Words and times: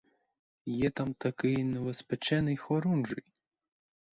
Є 0.65 0.89
там 0.89 1.13
такий 1.13 1.63
новоспечений 1.63 2.57
хорунжий. 2.57 3.23